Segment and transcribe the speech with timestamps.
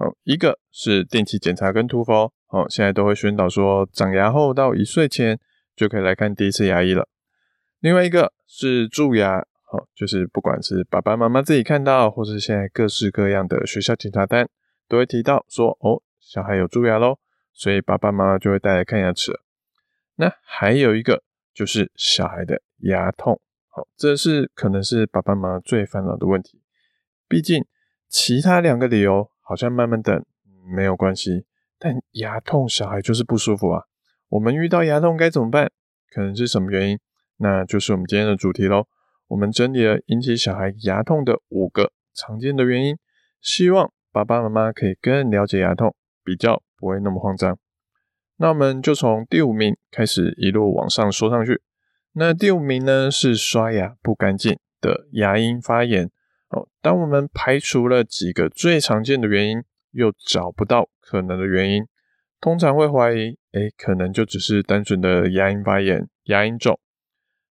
[0.00, 5.36] 好，一个是定期检查跟涂氟，好，现在都会宣导说，长牙后到一岁前
[5.74, 7.08] 就可以来看第一次牙医了。
[7.80, 14.48] 另外一个是蛀牙，好，就是不管是爸爸妈妈自己看到，或是现在各式各样的学校检查单，
[14.86, 17.18] 都会提到说，哦，小孩有蛀牙咯，
[17.52, 19.32] 所以爸爸妈妈就会带来看牙齿。
[20.14, 26.62] 那还有一个就是小孩的牙痛，好，这是可能是爸爸妈妈最烦恼的问题，
[27.26, 27.64] 毕竟
[28.08, 29.28] 其他两个理由。
[29.48, 30.22] 好像慢慢等
[30.76, 31.46] 没有关系，
[31.78, 33.84] 但牙痛小孩就是不舒服啊。
[34.28, 35.70] 我们遇到牙痛该怎么办？
[36.10, 36.98] 可能是什么原因？
[37.38, 38.86] 那就是我们今天的主题喽。
[39.28, 42.98] 我们整理了引起小孩牙痛的五个常见的原因，
[43.40, 47.58] 希望爸爸妈妈可以更了解牙痛，比较不会那么慌张。
[48.36, 51.62] 那我们就从第五名开始一路往上说上去。
[52.12, 56.10] 那第五名呢，是刷牙不干净的牙龈发炎。
[56.50, 61.86] 哦，当我们排除了几个最常见的原因，又找不到可能的原因，
[62.40, 66.80] 通常会怀疑，诶，可能就只是单纯的牙龈发炎、牙龈肿。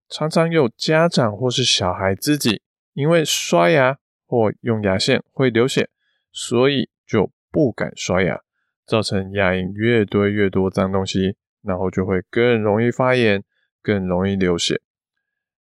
[0.08, 2.62] 常常有家长或是小孩自己
[2.94, 5.90] 因为刷牙或用牙线会流血，
[6.32, 8.40] 所以就不敢刷牙，
[8.86, 13.44] 造成牙龈越堆越多脏东西，然后就会更容易发炎，
[13.82, 14.80] 更容易流血。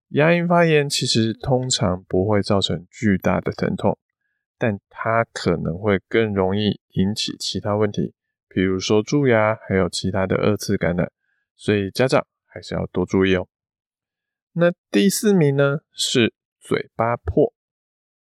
[0.09, 3.99] 牙龈发炎其实通常不会造成巨大的疼痛，
[4.57, 8.13] 但它可能会更容易引起其他问题，
[8.47, 11.11] 比如说蛀牙，还有其他的二次感染，
[11.57, 13.49] 所以家长还是要多注意哦。
[14.53, 17.53] 那第四名呢，是嘴巴破，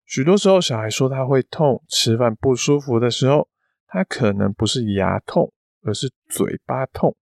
[0.05, 3.49] 许多时候小孩说他会痛，吃饭不舒服的时候，
[3.85, 5.51] 他可能不是牙痛，
[5.83, 7.17] 而是嘴巴痛，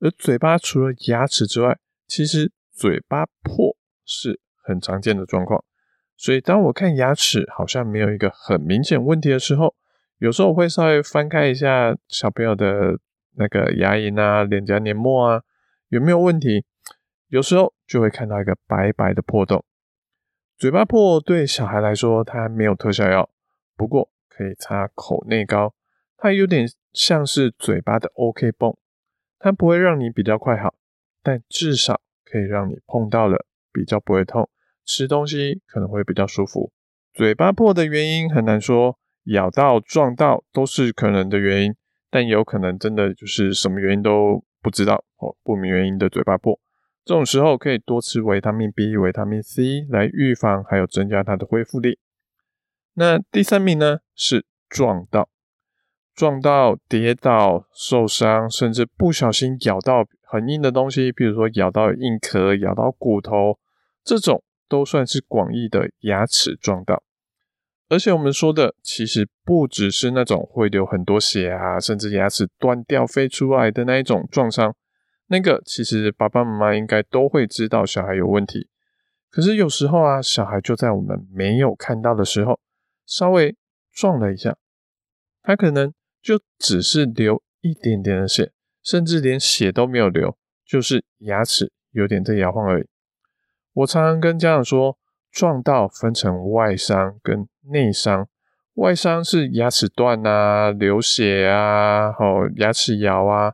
[0.00, 3.74] 而嘴巴除了牙齿之外，其实嘴巴破。
[4.06, 5.62] 是很常见的状况，
[6.16, 9.74] 所以当我看牙齿好像没有一个很明显问题的时候，
[10.18, 12.98] 有时候我会稍微翻开一下小朋友的
[13.36, 15.42] 那个牙龈啊、脸颊黏膜啊，
[15.88, 16.64] 有没有问题？
[17.28, 19.64] 有时候就会看到一个白白的破洞。
[20.56, 23.28] 嘴巴破对小孩来说，它没有特效药，
[23.76, 25.74] 不过可以擦口内膏，
[26.16, 28.74] 它有点像是嘴巴的 OK 绷，
[29.38, 30.74] 它不会让你比较快好，
[31.22, 33.44] 但至少可以让你碰到了。
[33.76, 34.48] 比较不会痛，
[34.86, 36.72] 吃东西可能会比较舒服。
[37.12, 41.74] 嘴巴破的原因很难说，咬到、撞到都是可能的原因，
[42.10, 46.58] 但有可能真的就是什么原因都不知道哦，不明原因的嘴巴破。
[47.04, 51.98] 这种时候可以多吃维他命 B、维他命 C 来预防，还有增加它的恢复力。
[52.94, 55.28] 那第三名呢，是撞到，
[56.14, 63.58] 撞到、跌倒、受伤，甚至不小心咬到很硬的东西，比如说咬到硬壳、咬到骨头。
[64.06, 67.02] 这种都算是广义的牙齿撞到，
[67.88, 74.76] 而且我们说的其实不只是那种会流很多血啊，甚至牙齿断掉飞出来的那一种撞伤，
[75.26, 78.68] 那个其实爸爸妈妈应该都会知道小孩有问题。
[79.28, 82.60] 可是有时候啊，小孩就在我们没有看到的时候，
[83.04, 83.56] 稍微
[83.92, 84.56] 撞了一下，
[85.42, 85.92] 他可能
[86.22, 88.52] 就只是流一点点的血，
[88.84, 92.86] 甚至连血都没有流，就是牙齿有点在摇晃而已。
[93.76, 94.96] 我常常跟家长说，
[95.30, 98.26] 撞到分成外伤跟内伤。
[98.72, 103.52] 外伤是牙齿断啊、流血啊、哦牙齿摇啊，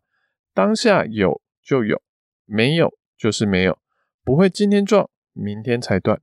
[0.55, 2.01] 当下有就有，
[2.45, 3.77] 没有就是没有，
[4.25, 6.21] 不会今天撞明天才断。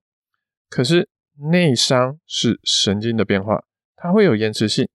[0.70, 1.10] 可是
[1.52, 3.66] 内伤是神经的变化，
[3.98, 4.88] 它会有延迟性，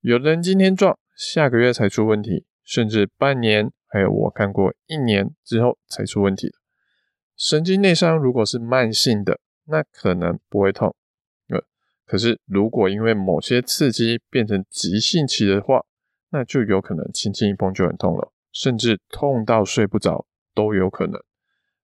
[0.00, 6.50] 有的人今天撞，下个月才出问题，甚至半年，还有我看过一年之后才出问题。
[7.38, 10.92] 神经内伤如果是慢性的，那可能不会痛。
[11.48, 11.62] 呃，
[12.04, 15.84] 可是如果因为某些刺激变成急性期的话，
[16.30, 21.22] 那就有可能轻轻一碰就很痛了，甚至痛到睡不着都有可能。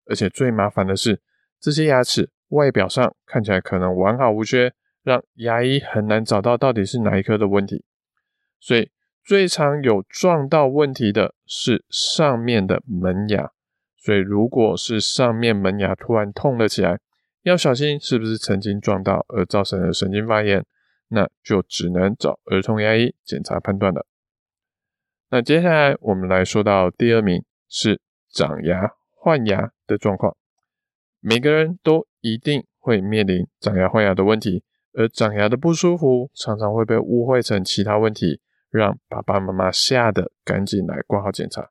[0.06, 1.22] 而且最麻烦的是，
[1.60, 4.74] 这些牙齿外表上看起来可能完好无缺，
[5.04, 7.84] 让牙医很难找到到底是哪一颗的问题。
[8.58, 8.90] 所以
[9.24, 13.52] 最常有撞到问题的是上面的门牙。
[14.04, 17.00] 所以，如果是上面门牙突然痛了起来，
[17.42, 20.62] 要小心是不是曾经撞到而造成的神经发炎，
[21.08, 24.04] 那就只能找儿童牙医检查判断了。
[25.30, 27.98] 那接下来我们来说到第二名是
[28.30, 30.36] 长牙换牙的状况。
[31.20, 34.62] 每个人都一定会面临长牙换牙的问题，
[34.92, 41.70] 而长牙的不舒服常常会被误会成其他问题，让爸爸妈妈吓得赶紧来挂号检查。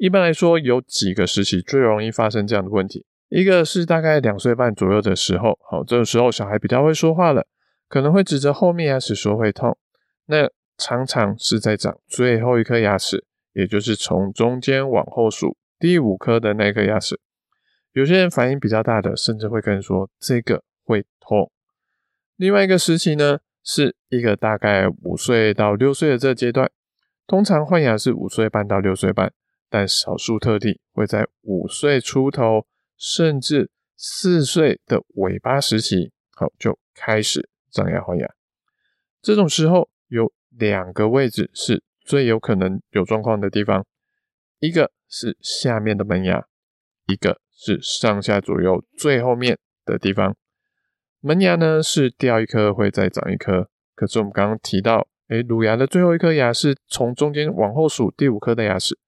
[0.00, 3.04] 一般来说，有几个时期最容易发生这样的问题。
[3.28, 7.46] 一个是大概两岁半左右的时候，好，这个时候小孩比较会说话了，
[7.86, 9.76] 可能会指着后面牙齿说会痛。
[10.24, 17.20] 那常常是在长最后一颗牙齿，也就是从中间往后数第五颗的那颗牙齿。
[17.92, 21.52] 有些人反应比较大的，甚至会跟人说这个会痛。
[22.36, 26.70] 另外一个时期呢，是一个大概五岁到六岁的这个阶段，
[27.26, 29.30] 通常换牙是五岁半到六岁半。
[29.70, 32.66] 但少数特例会在五岁出头，
[32.98, 38.28] 甚至四岁的尾巴时期，好，就开始长牙换牙。
[39.22, 43.86] 这种时候有两个位置是最有可能有状况的地方，
[44.58, 46.46] 一个是下面的门牙，
[47.06, 50.36] 一个是上下左右最后面的地方。
[51.20, 58.98] 门牙呢是掉一颗会再长一颗，可是我们刚刚提到，诶，乳牙的最后一颗牙是从中间往后数第五颗的牙齿。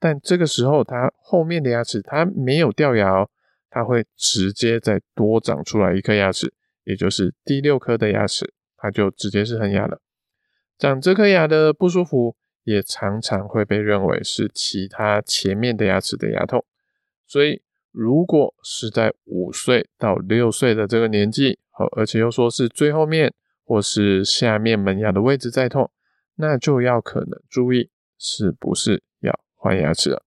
[0.00, 3.28] 但这个时候，它后面的牙齿它没有掉牙哦，
[3.68, 6.52] 它会直接再多长出来一颗牙齿，
[6.84, 10.00] 也就是第六颗的牙齿，它就直接是恒牙了。
[10.78, 16.64] 长这颗牙的不舒服，也常常会被认为是其他前面的牙齿的牙痛。
[17.26, 17.62] 所以，
[17.92, 25.90] 如果是在五岁到六岁的这个年纪，好，而且又说是最后面或是下面门牙的位置在痛，
[26.36, 29.02] 那就要可能注意是不是
[29.60, 30.22] 换牙齿了。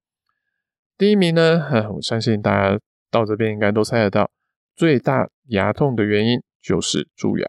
[0.96, 4.30] 第一名呢，我相信大家到这边应该都猜得到，
[4.76, 7.48] 最大牙痛的原因就是蛀牙。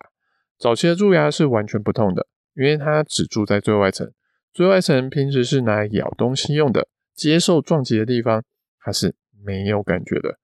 [0.59, 4.11] 早期的蛀牙是完全不痛的，因为它只蛀在最外层，
[4.55, 8.43] 最外层平时是拿来咬东西用的，接受撞击的地方
[8.81, 9.15] 它是
[9.45, 10.39] 没有感觉的。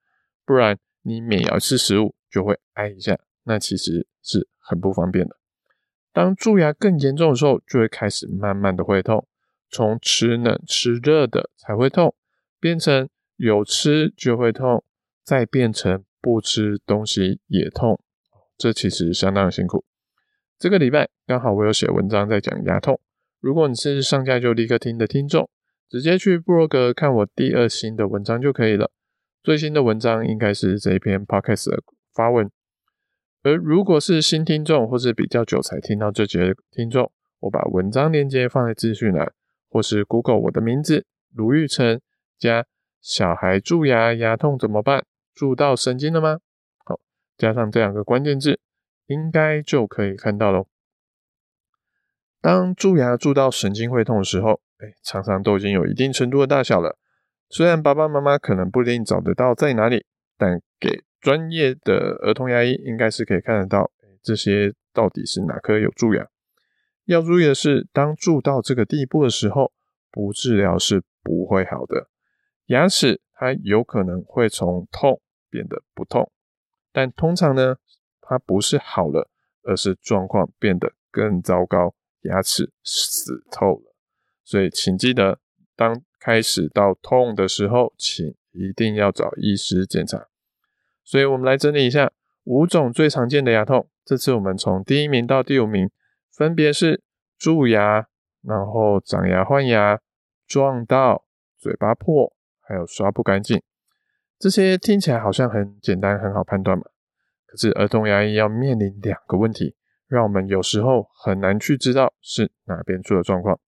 [0.44, 5.36] 不然你每咬一次食物就会挨一下，那其实是很不方便的。
[6.12, 9.26] 当蛀牙更严重的时候，就会开始慢慢的会痛。
[9.70, 12.14] 从吃冷吃热的才会痛，
[12.58, 14.84] 变成有吃就会痛，
[15.24, 18.00] 再变成不吃东西也痛，
[18.58, 19.84] 这其实相当辛苦。
[20.58, 23.00] 这个礼拜刚好我有写文章在讲牙痛，
[23.40, 25.48] 如果你是上架就立刻听的听众，
[25.88, 28.90] 直接去部落格看我第二新的文章就可以了。
[29.42, 31.82] 最新的文章应该是这一篇 podcast 的
[32.12, 32.50] 发文，
[33.42, 39.32] 而如果是新听众或是比较久才听到这节的听众，我把文章链接放在资讯栏。
[39.70, 42.00] 或是 Google 我的名字卢玉成
[42.38, 42.66] 加
[43.00, 45.06] 小孩蛀牙牙痛怎么办？
[45.32, 46.40] 蛀到神经了吗？
[46.84, 47.00] 好，
[47.38, 48.60] 加上这两个关键字，
[49.06, 50.66] 应该就可以看到喽。
[52.42, 56.98] 当蛀牙蛀到神经会痛的时候，哎，常常都已经有一定程度的大小了。
[57.48, 60.04] 虽然爸爸妈妈可能不一定找得到在哪里，
[60.36, 63.90] 但给专业的儿童牙医应该是可以看得到，
[64.22, 66.26] 这些到底是哪颗有蛀牙。
[67.12, 69.72] 要注意的是，当蛀到这个地步的时候，
[70.12, 72.08] 不治疗是不会好的。
[72.66, 75.20] 牙齿它有可能会从痛
[75.50, 76.30] 变得不痛，
[76.92, 77.78] 但通常呢，
[78.20, 79.28] 它不是好了，
[79.64, 83.92] 而是状况变得更糟糕，牙齿死透了。
[84.44, 85.40] 所以请记得，
[85.74, 90.28] 当开始到痛的时候，请一定要找医师检查。
[91.02, 92.12] 所以我们来整理一下
[92.44, 93.88] 五种最常见的牙痛。
[94.04, 95.90] 这次我们从第一名到第五名。
[96.32, 97.02] 分别是
[97.40, 98.06] 蛀牙，
[98.42, 99.98] 然后长牙换牙、
[100.46, 101.24] 撞到、
[101.56, 102.30] 嘴巴破，
[102.60, 103.62] 还有刷不干净。
[104.38, 106.84] 这些听起来好像很简单，很好判断嘛。
[107.46, 109.74] 可是儿童牙医要面临两个问题，
[110.06, 113.58] 让我们有时候很难去知道是哪边出了状况。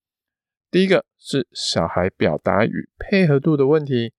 [0.70, 4.12] 第一个是小孩表达与配合度的问题。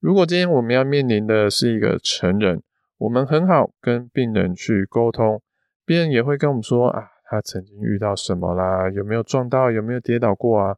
[0.00, 2.62] 如果今天我们要面临的是一个成人，
[2.98, 5.40] 我们很好跟病人去沟通，
[5.84, 7.12] 病人也会跟我们说啊。
[7.28, 8.88] 他曾经遇到什么啦？
[8.90, 9.70] 有没有撞到？
[9.70, 10.76] 有没有跌倒过啊？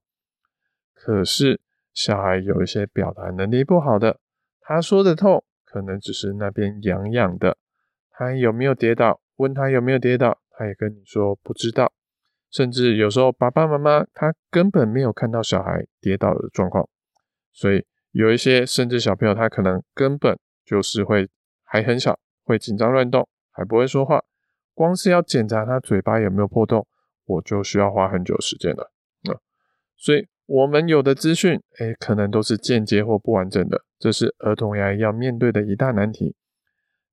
[0.94, 1.60] 可是
[1.92, 4.18] 小孩有一些表达能力不好的，
[4.60, 7.58] 他说的痛，可能只是那边痒痒的。
[8.10, 9.20] 他有没有跌倒？
[9.36, 11.92] 问他有没有跌倒，他也跟你说不知道。
[12.50, 16.88] 甚至有时候爸爸妈妈他根本没有看到小孩跌倒的状况，
[17.52, 21.28] 所以有一些甚至小朋友他可能根本就是会
[21.62, 24.24] 还很小，会紧张乱动，还不会说话。
[24.78, 26.86] 光是要检查他嘴巴有没有破洞，
[27.26, 28.92] 我就需要花很久时间了。
[29.24, 29.34] 啊、
[29.96, 36.36] 所以我们有的资讯，诶，可能都是间接或不完整的，这是儿童牙医要面对的一大难题。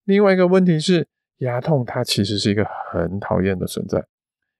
[0.03, 1.07] 另外一个问题是，
[1.37, 4.05] 牙痛它其实是一个很讨厌的存在，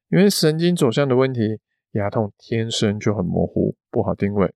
[0.10, 1.60] 因为神经走向的问题，
[1.92, 4.52] 牙痛天生就很模糊，不好定位。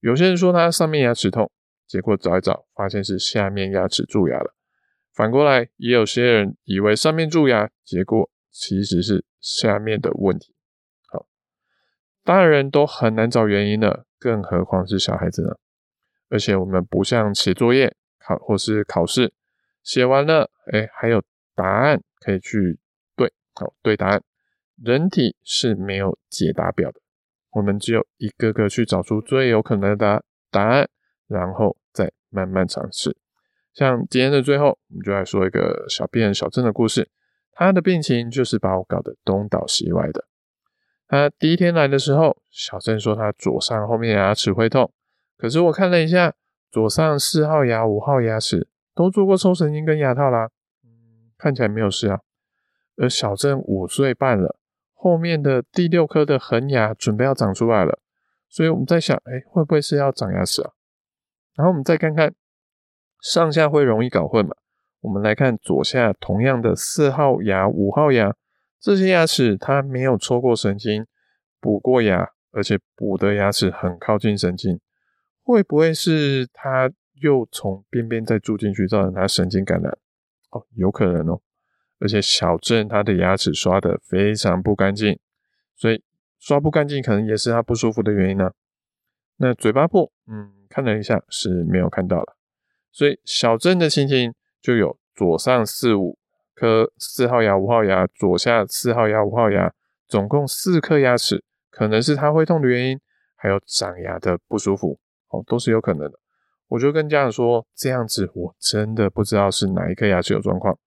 [0.00, 1.50] 有些人说他上面牙齿痛，
[1.86, 4.52] 结果找一找，发现是下面牙齿蛀牙了。
[5.18, 10.54] 反过来，也有些人以为上面蛀牙，结果其实是下面的问题。
[11.08, 11.26] 好，
[12.22, 15.56] 大人都很难找原因了，更何况是小孩子呢？
[16.28, 19.32] 而且我们不像写作业、考或是考试，
[19.82, 21.20] 写完了，哎，还有
[21.56, 22.78] 答案可以去
[23.16, 24.22] 对，好，对答案。
[24.80, 27.00] 人体是没有解答表的。
[27.50, 30.22] 我们只有一个个去找出最有可能的答
[30.52, 30.88] 答案，
[31.26, 33.16] 然后再慢慢尝试。
[33.74, 37.10] 像今天的最后，我们就来说一个小病人小郑的故事。
[37.52, 40.24] 他的病情就是把我搞得东倒西歪的。
[41.08, 44.92] 他第一天来的时候，小郑说他左上后面牙齿会痛，
[45.36, 46.34] 可是我看了一下，
[46.70, 50.50] 左上四号牙、五号牙齿都做过抽神经跟牙套啦，
[50.84, 52.20] 嗯，看起来没有事啊。
[52.96, 54.56] 而小郑五岁半了。
[55.00, 58.00] 后面的第六颗的恒牙准备要长出来了，
[58.48, 60.72] 所以我们在想，哎，会不会是要长牙齿啊？
[61.54, 62.34] 然后我们再看看
[63.20, 64.54] 上下会容易搞混嘛？
[65.00, 68.34] 我们来看左下同样的四号牙、五号牙
[68.80, 71.06] 这些牙齿，它没有抽过神经，
[71.60, 74.80] 补过牙，而且补的牙齿很靠近神经，
[75.42, 79.96] 会不会是它又从边边再蛀进去，造成它神经感染？
[80.50, 81.40] 哦，有可能哦。
[82.00, 85.18] 而且小郑他的牙齿刷得非常不干净，
[85.74, 86.00] 所以
[86.38, 88.52] 刷不干净可能也是他不舒服的原因呢、
[89.38, 92.36] 那嘴巴部，嗯，看了一下是没有看到了，
[92.90, 96.18] 所以小郑的情形就有左上四五
[96.54, 99.72] 颗四号牙、五号牙，左下四号牙、五号牙，
[100.08, 102.98] 总共四颗牙齿，可能是它会痛的原因，
[103.36, 106.18] 还有长牙的不舒服，哦，都是有可能的。
[106.68, 110.78] 我就跟家长说，这样子我真的不知道是哪一颗牙齿有状况。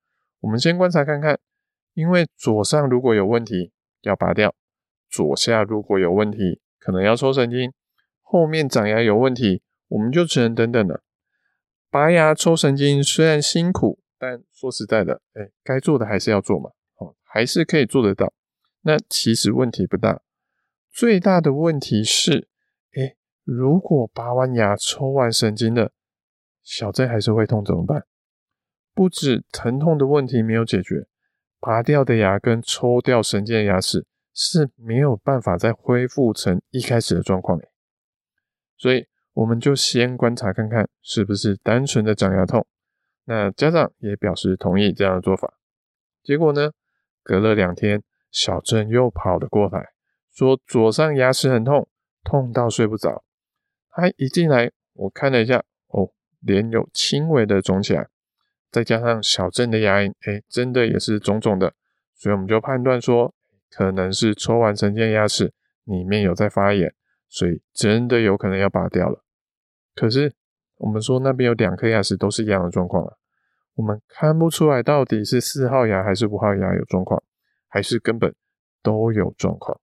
[0.42, 1.40] 我们先观察看看，
[1.94, 4.54] 因为左上如果有问题要拔掉，
[5.10, 7.72] 左下如果有问题可能要抽神经，
[8.22, 11.02] 后面长牙有问题，我们就只能等等了。
[11.92, 18.34] 拔牙抽神经虽然辛苦，但说实在的，哎，该做的还是要做嘛，哦，还是可以做得到。
[18.84, 20.22] 那其实问题不大，
[20.90, 22.48] 最大的问题是，
[22.94, 25.92] 哎，如果拔完牙抽完神经了，
[26.64, 28.06] 小郑还是会痛怎么办？
[28.94, 31.08] 不止疼痛的问题没有解决，
[31.60, 37.60] 拔掉的牙跟抽掉神经的牙齿是没有办法再恢复成一开始的状况。
[38.78, 42.66] 所以我们就先观察看看是不是单纯的长牙痛。
[43.26, 45.54] 那家长也表示同意这样的做法。
[46.24, 46.72] 结果呢，
[47.24, 49.90] 隔了两天，小郑又跑了过来，
[50.34, 51.88] 说左上牙齿很痛，
[52.24, 53.24] 痛到睡不着。
[53.90, 58.08] 他一进来，我看了一下，哦，脸有轻微的肿起来。
[58.70, 61.74] 再加上小郑的牙龈，哎，真的也是肿肿的，
[62.16, 63.34] 所以我们就判断说，
[63.70, 66.94] 可能是抽完神经牙齿里面有在发炎，
[67.32, 69.24] 所以真的有可能要拔掉了。
[69.96, 70.36] 可是
[70.76, 73.14] 我们说那边有两颗牙齿都是一样的状况啊，
[73.76, 77.24] 我们看不出来到底是四号牙还是五号牙有状况，
[77.70, 78.36] 还是根本
[78.84, 79.80] 都有状况。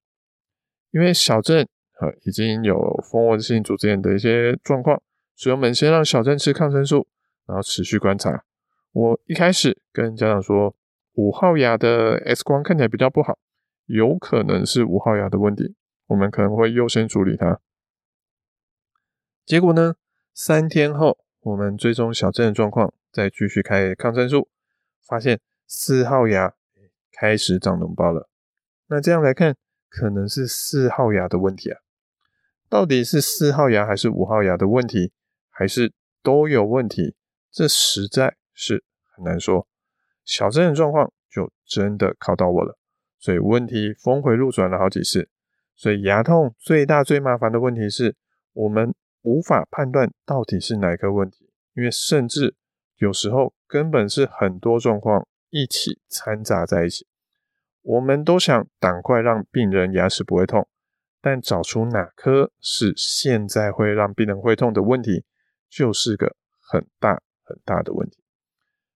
[0.91, 1.67] 因为小郑
[2.01, 2.79] 呃已经有
[3.11, 5.01] 蜂窝性组织炎的一些状况，
[5.35, 7.09] 所以我们先让小郑吃抗生素，
[7.47, 8.45] 然后持续观察。
[8.93, 10.75] 我一开始跟家长说，
[11.15, 13.39] 五号牙的 X 光看起来比较不好，
[13.87, 15.77] 有可能是五号牙的问题，
[16.09, 17.61] 我们可能会优先处理它。
[19.47, 19.95] 结果呢，
[20.35, 24.49] 三天后我们追踪小镇的状况，再继续开抗生素，
[25.07, 26.53] 发现四号牙
[27.13, 28.29] 开始长脓包了。
[28.89, 29.57] 那这样来看，
[29.89, 31.79] 可能是四号牙的问题啊？
[32.69, 35.13] 到底是四号牙还是五号牙的问题，
[35.49, 37.15] 还是都有问题？
[37.53, 38.37] 这实在。
[38.61, 38.83] 是
[39.15, 39.69] 很难说，
[40.25, 42.77] 小镇的状况就真的考到我了，
[43.21, 45.29] 所以问题峰回路转了好几次。
[45.79, 48.17] 所以牙痛最大最麻烦的问题是
[48.53, 48.93] 我们
[49.23, 52.57] 无法判断到底是哪一个问题，因为甚至
[52.97, 57.07] 有时候根本是很多状况一起掺杂在一起。
[57.83, 60.69] 我们都想赶快让病人牙齿不会痛，
[61.21, 65.25] 但找出哪颗是现在会让病人会痛的问题，
[65.71, 68.19] 就是个很大很大的问题。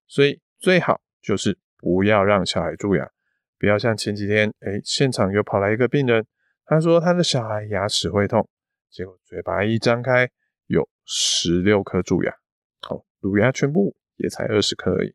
[0.09, 3.09] 所以最好就是不要让小孩蛀牙，
[3.57, 6.27] 不要像前几天，哎，现场又跑来一个病人，
[6.73, 8.49] 他说他的小孩牙齿会痛，
[8.91, 10.31] 结果嘴巴一张开
[10.67, 12.35] 有十六颗蛀牙，
[12.81, 15.14] 好，乳牙全部也才二十颗而已，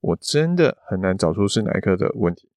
[0.00, 2.50] 我真的很难找出是哪一颗的问题。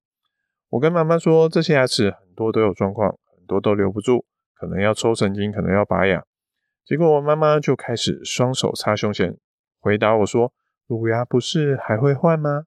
[0.70, 6.24] 我跟妈妈说，这些牙齿很多都有状况，很多都留不住，可能要抽神经，可能要拔牙。
[6.84, 9.38] 结果我妈妈就开始双手插胸前，
[9.78, 10.52] 回答我说。
[10.88, 12.64] 乳牙不是还会换吗？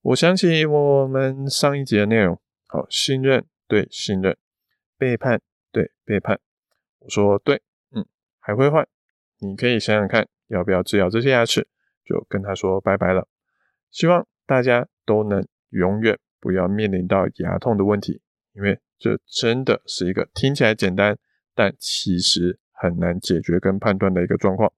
[0.00, 4.36] 我想起我们上一集的内容，好，信任对信任，
[5.02, 5.40] 背叛
[5.72, 6.38] 对背叛。
[7.00, 8.06] 我说对，嗯，
[8.38, 8.86] 还会换，
[9.40, 11.66] 你可以想想看，要不要治疗这些牙齿，
[12.04, 13.26] 就跟他说拜拜了。
[13.90, 21.18] 希望大家都能永远不要面临到牙痛的问题，因为这真的是一个听起来简单，
[21.52, 24.72] 但其实很难解决跟判断的一个状况。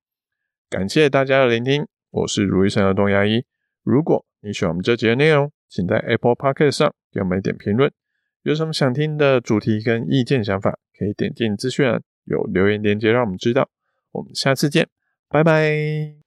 [0.70, 3.44] 感谢大家的聆听，我是如医生儿童牙医。
[3.82, 7.92] 如果你喜欢我们这节的内容，请在 Apple Podcast 上给我们一点评论。
[8.44, 13.68] 有什么想听的主题跟意见想法，可以点进资讯栏有留言链接让我们知道。
[14.12, 14.86] 我们下次见，
[15.28, 16.23] 拜拜。